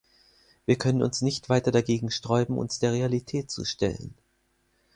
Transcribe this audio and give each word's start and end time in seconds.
Wir 0.65 0.77
können 0.79 1.03
uns 1.03 1.21
nicht 1.21 1.47
weiter 1.47 1.69
dagegen 1.69 2.09
sträuben, 2.09 2.57
uns 2.57 2.79
der 2.79 2.91
Realität 2.91 3.51
zu 3.51 3.65
stellen. 3.65 4.15